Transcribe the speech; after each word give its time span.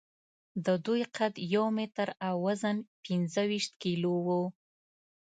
د 0.65 0.67
دوی 0.85 1.01
قد 1.17 1.33
یو 1.53 1.65
متر 1.77 2.07
او 2.27 2.35
وزن 2.45 2.77
پینځهویشت 3.05 3.71
کیلو 3.83 4.13
و. 4.25 4.29